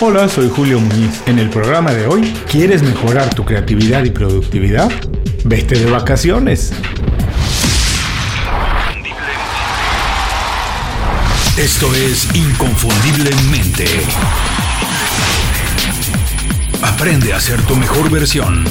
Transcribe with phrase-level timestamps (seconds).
[0.00, 1.22] Hola, soy Julio Muñiz.
[1.26, 4.90] En el programa de hoy, ¿quieres mejorar tu creatividad y productividad?
[5.44, 6.72] Vete de vacaciones.
[11.56, 13.86] Esto es Inconfundiblemente.
[16.82, 18.64] Aprende a ser tu mejor versión.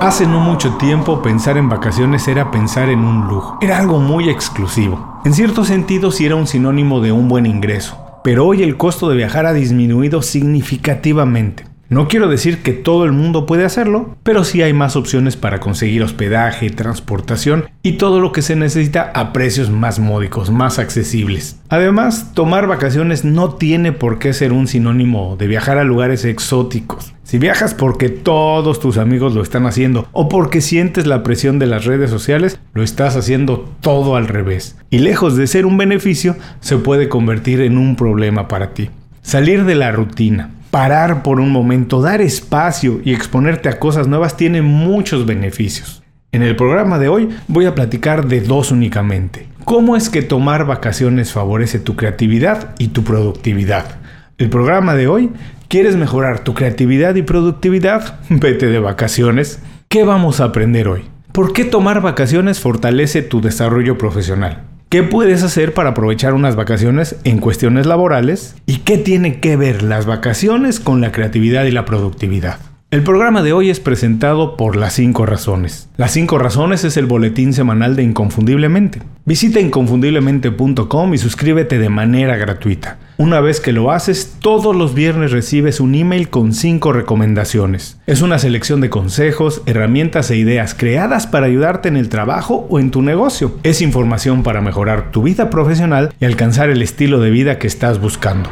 [0.00, 3.58] Hace no mucho tiempo pensar en vacaciones era pensar en un lujo.
[3.60, 5.20] Era algo muy exclusivo.
[5.24, 8.05] En cierto sentido sí era un sinónimo de un buen ingreso.
[8.26, 11.64] Pero hoy el costo de viajar ha disminuido significativamente.
[11.88, 15.60] No quiero decir que todo el mundo puede hacerlo, pero sí hay más opciones para
[15.60, 21.60] conseguir hospedaje, transportación y todo lo que se necesita a precios más módicos, más accesibles.
[21.68, 27.14] Además, tomar vacaciones no tiene por qué ser un sinónimo de viajar a lugares exóticos.
[27.26, 31.66] Si viajas porque todos tus amigos lo están haciendo o porque sientes la presión de
[31.66, 34.78] las redes sociales, lo estás haciendo todo al revés.
[34.90, 38.90] Y lejos de ser un beneficio, se puede convertir en un problema para ti.
[39.22, 44.36] Salir de la rutina, parar por un momento, dar espacio y exponerte a cosas nuevas
[44.36, 46.04] tiene muchos beneficios.
[46.30, 49.48] En el programa de hoy voy a platicar de dos únicamente.
[49.64, 53.96] ¿Cómo es que tomar vacaciones favorece tu creatividad y tu productividad?
[54.38, 55.30] El programa de hoy,
[55.68, 58.20] ¿quieres mejorar tu creatividad y productividad?
[58.28, 59.60] Vete de vacaciones.
[59.88, 61.02] ¿Qué vamos a aprender hoy?
[61.32, 64.64] ¿Por qué tomar vacaciones fortalece tu desarrollo profesional?
[64.88, 68.54] ¿Qué puedes hacer para aprovechar unas vacaciones en cuestiones laborales?
[68.66, 72.58] ¿Y qué tiene que ver las vacaciones con la creatividad y la productividad?
[72.92, 75.88] El programa de hoy es presentado por Las 5 Razones.
[75.96, 79.02] Las 5 Razones es el boletín semanal de Inconfundiblemente.
[79.24, 82.98] Visita inconfundiblemente.com y suscríbete de manera gratuita.
[83.18, 87.96] Una vez que lo haces, todos los viernes recibes un email con 5 recomendaciones.
[88.06, 92.78] Es una selección de consejos, herramientas e ideas creadas para ayudarte en el trabajo o
[92.78, 93.58] en tu negocio.
[93.62, 98.02] Es información para mejorar tu vida profesional y alcanzar el estilo de vida que estás
[98.02, 98.50] buscando.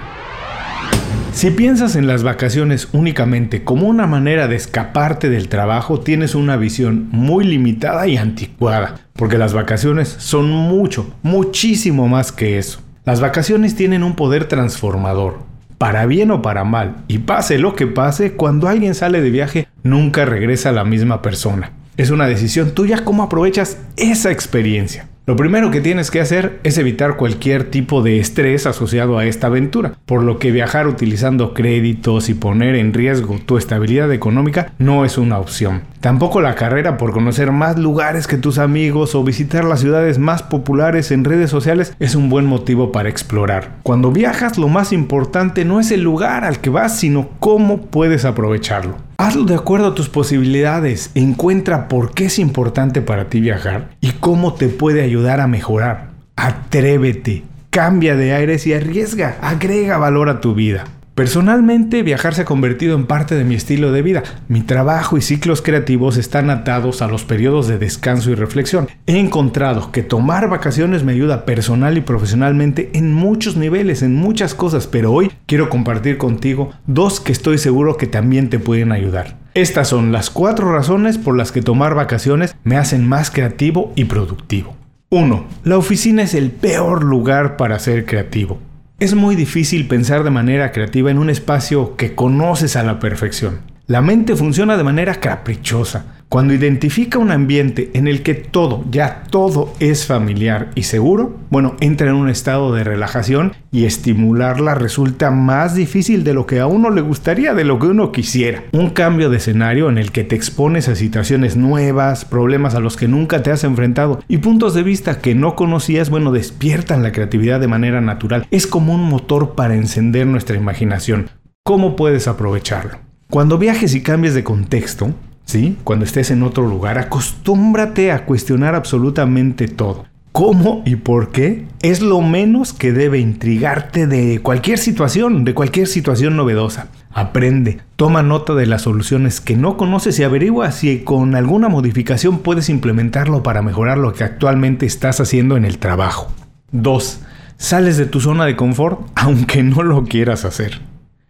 [1.35, 6.57] Si piensas en las vacaciones únicamente como una manera de escaparte del trabajo, tienes una
[6.57, 12.84] visión muy limitada y anticuada, porque las vacaciones son mucho, muchísimo más que eso.
[13.05, 15.41] Las vacaciones tienen un poder transformador,
[15.77, 19.69] para bien o para mal, y pase lo que pase, cuando alguien sale de viaje
[19.83, 21.73] nunca regresa la misma persona.
[21.99, 25.07] Es una decisión tuya cómo aprovechas esa experiencia.
[25.27, 29.47] Lo primero que tienes que hacer es evitar cualquier tipo de estrés asociado a esta
[29.47, 35.07] aventura, por lo que viajar utilizando créditos y poner en riesgo tu estabilidad económica no
[35.07, 35.85] es una opción.
[36.01, 40.43] Tampoco la carrera por conocer más lugares que tus amigos o visitar las ciudades más
[40.43, 43.77] populares en redes sociales es un buen motivo para explorar.
[43.83, 48.27] Cuando viajas lo más importante no es el lugar al que vas, sino cómo puedes
[48.27, 48.97] aprovecharlo.
[49.17, 54.11] Hazlo de acuerdo a tus posibilidades, encuentra por qué es importante para ti viajar y
[54.11, 56.11] cómo te puede ayudar a mejorar.
[56.35, 60.85] Atrévete, cambia de aires y arriesga, agrega valor a tu vida.
[61.15, 64.25] Personalmente, viajar se ha convertido en parte de mi estilo de vida.
[64.49, 68.89] Mi trabajo y ciclos creativos están atados a los periodos de descanso y reflexión.
[69.07, 74.55] He encontrado que tomar vacaciones me ayuda personal y profesionalmente en muchos niveles, en muchas
[74.55, 79.37] cosas, pero hoy quiero compartir contigo dos que estoy seguro que también te pueden ayudar.
[79.55, 84.07] Estas son las cuatro razones por las que tomar vacaciones me hacen más creativo y
[84.07, 84.75] productivo.
[85.11, 85.45] 1.
[85.63, 88.59] La oficina es el peor lugar para ser creativo.
[89.01, 93.63] Es muy difícil pensar de manera creativa en un espacio que conoces a la perfección.
[93.89, 96.14] La mente funciona de manera caprichosa.
[96.35, 101.77] Cuando identifica un ambiente en el que todo, ya todo es familiar y seguro, bueno,
[101.79, 106.67] entra en un estado de relajación y estimularla resulta más difícil de lo que a
[106.67, 108.65] uno le gustaría, de lo que uno quisiera.
[108.73, 112.97] Un cambio de escenario en el que te expones a situaciones nuevas, problemas a los
[112.97, 117.13] que nunca te has enfrentado y puntos de vista que no conocías, bueno, despiertan la
[117.13, 118.45] creatividad de manera natural.
[118.51, 121.31] Es como un motor para encender nuestra imaginación.
[121.63, 122.99] ¿Cómo puedes aprovecharlo?
[123.31, 125.77] Cuando viajes y cambies de contexto, ¿sí?
[125.85, 130.07] Cuando estés en otro lugar, acostúmbrate a cuestionar absolutamente todo.
[130.35, 131.65] ¿Cómo y por qué?
[131.81, 136.89] Es lo menos que debe intrigarte de cualquier situación, de cualquier situación novedosa.
[137.13, 142.41] Aprende, toma nota de las soluciones que no conoces y averigua si con alguna modificación
[142.41, 146.33] puedes implementarlo para mejorar lo que actualmente estás haciendo en el trabajo.
[146.73, 147.21] 2.
[147.57, 150.81] Sales de tu zona de confort aunque no lo quieras hacer.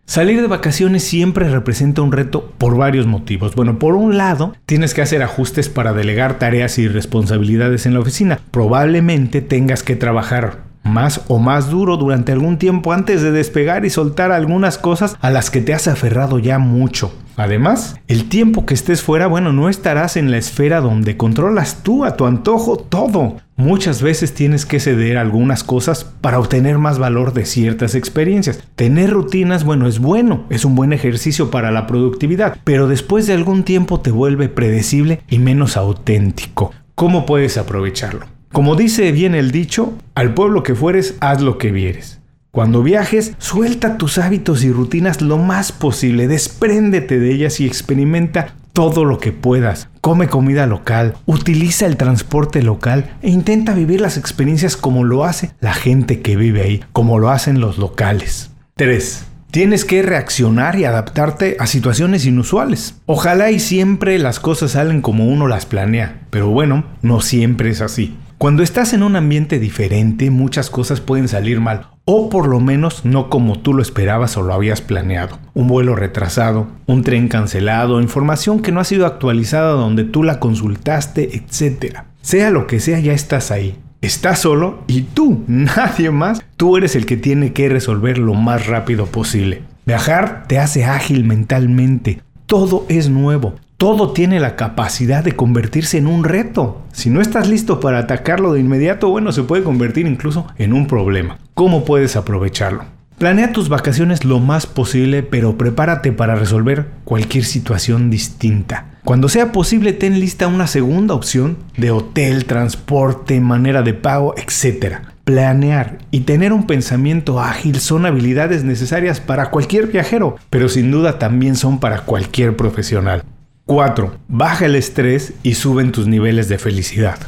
[0.07, 3.55] Salir de vacaciones siempre representa un reto por varios motivos.
[3.55, 8.01] Bueno, por un lado, tienes que hacer ajustes para delegar tareas y responsabilidades en la
[8.01, 8.39] oficina.
[8.51, 13.91] Probablemente tengas que trabajar más o más duro durante algún tiempo antes de despegar y
[13.91, 17.11] soltar algunas cosas a las que te has aferrado ya mucho.
[17.37, 22.05] Además, el tiempo que estés fuera, bueno, no estarás en la esfera donde controlas tú
[22.05, 23.37] a tu antojo todo.
[23.57, 28.63] Muchas veces tienes que ceder algunas cosas para obtener más valor de ciertas experiencias.
[28.75, 33.35] Tener rutinas, bueno, es bueno, es un buen ejercicio para la productividad, pero después de
[33.35, 36.73] algún tiempo te vuelve predecible y menos auténtico.
[36.95, 38.27] ¿Cómo puedes aprovecharlo?
[38.53, 42.21] Como dice bien el dicho, al pueblo que fueres, haz lo que vieres.
[42.55, 48.55] Cuando viajes, suelta tus hábitos y rutinas lo más posible, despréndete de ellas y experimenta
[48.73, 49.89] todo lo que puedas.
[50.01, 55.51] Come comida local, utiliza el transporte local e intenta vivir las experiencias como lo hace
[55.59, 58.53] la gente que vive ahí, como lo hacen los locales.
[58.77, 59.25] 3.
[59.51, 63.01] Tienes que reaccionar y adaptarte a situaciones inusuales.
[63.07, 67.81] Ojalá y siempre las cosas salen como uno las planea, pero bueno, no siempre es
[67.81, 68.17] así.
[68.45, 73.07] Cuando estás en un ambiente diferente, muchas cosas pueden salir mal, o por lo menos
[73.07, 75.39] no como tú lo esperabas o lo habías planeado.
[75.55, 80.41] Un vuelo retrasado, un tren cancelado, información que no ha sido actualizada donde tú la
[80.41, 82.01] consultaste, etc.
[82.21, 83.79] Sea lo que sea, ya estás ahí.
[84.03, 88.67] Estás solo y tú, nadie más, tú eres el que tiene que resolver lo más
[88.67, 89.63] rápido posible.
[89.87, 92.21] Viajar te hace ágil mentalmente.
[92.45, 93.55] Todo es nuevo.
[93.77, 96.83] Todo tiene la capacidad de convertirse en un reto.
[96.93, 100.87] Si no estás listo para atacarlo de inmediato, bueno, se puede convertir incluso en un
[100.87, 101.39] problema.
[101.55, 102.85] ¿Cómo puedes aprovecharlo?
[103.19, 108.87] Planea tus vacaciones lo más posible, pero prepárate para resolver cualquier situación distinta.
[109.05, 114.97] Cuando sea posible, ten lista una segunda opción de hotel, transporte, manera de pago, etc.
[115.25, 121.19] Planear y tener un pensamiento ágil son habilidades necesarias para cualquier viajero, pero sin duda
[121.19, 123.23] también son para cualquier profesional.
[123.67, 124.15] 4.
[124.29, 127.19] Baja el estrés y suben tus niveles de felicidad.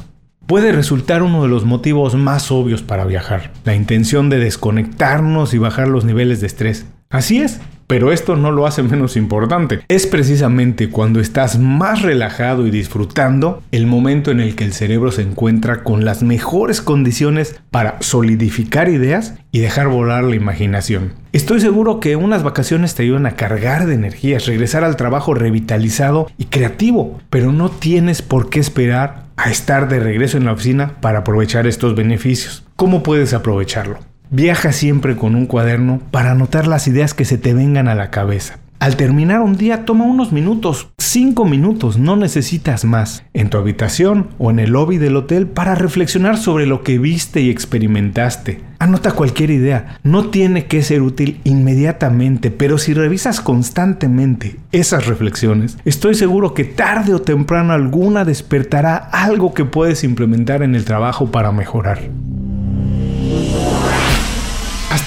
[0.46, 5.58] Puede resultar uno de los motivos más obvios para viajar, la intención de desconectarnos y
[5.58, 6.86] bajar los niveles de estrés.
[7.08, 9.80] Así es, pero esto no lo hace menos importante.
[9.88, 15.12] Es precisamente cuando estás más relajado y disfrutando el momento en el que el cerebro
[15.12, 21.14] se encuentra con las mejores condiciones para solidificar ideas y dejar volar la imaginación.
[21.32, 26.30] Estoy seguro que unas vacaciones te ayudan a cargar de energías, regresar al trabajo revitalizado
[26.38, 30.94] y creativo, pero no tienes por qué esperar a estar de regreso en la oficina
[31.00, 32.64] para aprovechar estos beneficios.
[32.76, 33.98] ¿Cómo puedes aprovecharlo?
[34.30, 38.10] Viaja siempre con un cuaderno para anotar las ideas que se te vengan a la
[38.10, 38.58] cabeza.
[38.78, 44.28] Al terminar un día toma unos minutos, 5 minutos, no necesitas más, en tu habitación
[44.38, 48.60] o en el lobby del hotel para reflexionar sobre lo que viste y experimentaste.
[48.78, 55.78] Anota cualquier idea, no tiene que ser útil inmediatamente, pero si revisas constantemente esas reflexiones,
[55.86, 61.30] estoy seguro que tarde o temprano alguna despertará algo que puedes implementar en el trabajo
[61.30, 62.10] para mejorar.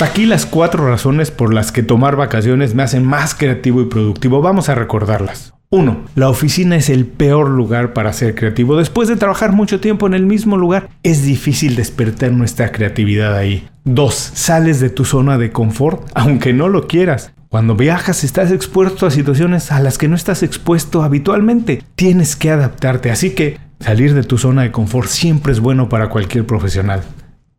[0.02, 4.42] Aquí las cuatro razones por las que tomar vacaciones me hace más creativo y productivo.
[4.42, 5.54] Vamos a recordarlas.
[5.72, 6.06] 1.
[6.16, 8.78] La oficina es el peor lugar para ser creativo.
[8.78, 13.68] Después de trabajar mucho tiempo en el mismo lugar, es difícil despertar nuestra creatividad ahí.
[13.84, 14.16] 2.
[14.16, 17.34] Sales de tu zona de confort, aunque no lo quieras.
[17.50, 21.84] Cuando viajas estás expuesto a situaciones a las que no estás expuesto habitualmente.
[21.96, 26.08] Tienes que adaptarte, así que salir de tu zona de confort siempre es bueno para
[26.08, 27.04] cualquier profesional.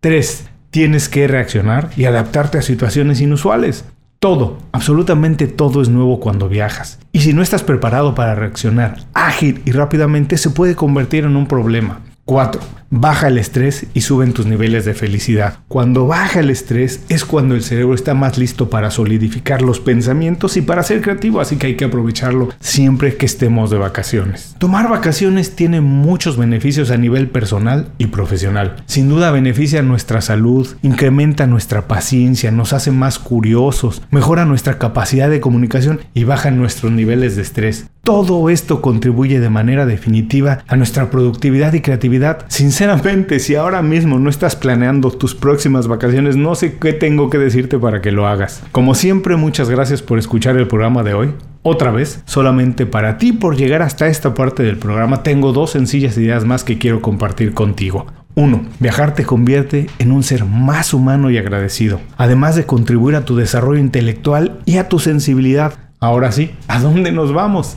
[0.01, 3.85] 3 tienes que reaccionar y adaptarte a situaciones inusuales.
[4.19, 6.99] Todo, absolutamente todo es nuevo cuando viajas.
[7.13, 11.47] Y si no estás preparado para reaccionar ágil y rápidamente, se puede convertir en un
[11.47, 12.01] problema.
[12.31, 12.61] 4.
[12.91, 15.59] Baja el estrés y suben tus niveles de felicidad.
[15.67, 20.57] Cuando baja el estrés es cuando el cerebro está más listo para solidificar los pensamientos
[20.57, 24.55] y para ser creativo, así que hay que aprovecharlo siempre que estemos de vacaciones.
[24.59, 28.77] Tomar vacaciones tiene muchos beneficios a nivel personal y profesional.
[28.87, 35.29] Sin duda beneficia nuestra salud, incrementa nuestra paciencia, nos hace más curiosos, mejora nuestra capacidad
[35.29, 37.87] de comunicación y baja nuestros niveles de estrés.
[38.11, 42.45] Todo esto contribuye de manera definitiva a nuestra productividad y creatividad.
[42.49, 47.39] Sinceramente, si ahora mismo no estás planeando tus próximas vacaciones, no sé qué tengo que
[47.39, 48.65] decirte para que lo hagas.
[48.73, 51.35] Como siempre, muchas gracias por escuchar el programa de hoy.
[51.63, 56.19] Otra vez, solamente para ti por llegar hasta esta parte del programa, tengo dos sencillas
[56.19, 58.07] ideas más que quiero compartir contigo.
[58.35, 58.61] 1.
[58.81, 63.37] Viajar te convierte en un ser más humano y agradecido, además de contribuir a tu
[63.37, 65.75] desarrollo intelectual y a tu sensibilidad.
[66.03, 67.77] Ahora sí, ¿a dónde nos vamos?